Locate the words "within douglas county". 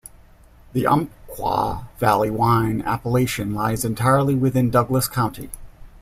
4.33-5.51